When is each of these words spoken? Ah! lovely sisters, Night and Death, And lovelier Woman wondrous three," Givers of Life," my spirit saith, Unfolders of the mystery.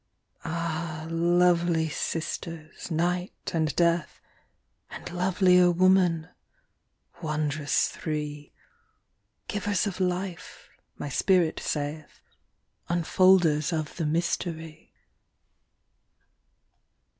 Ah! 0.43 1.05
lovely 1.11 1.87
sisters, 1.87 2.89
Night 2.89 3.51
and 3.53 3.75
Death, 3.75 4.19
And 4.89 5.11
lovelier 5.11 5.69
Woman 5.69 6.27
wondrous 7.21 7.87
three," 7.89 8.51
Givers 9.47 9.85
of 9.85 9.99
Life," 9.99 10.69
my 10.97 11.07
spirit 11.07 11.59
saith, 11.59 12.19
Unfolders 12.89 13.71
of 13.71 13.95
the 13.97 14.07
mystery. 14.07 14.91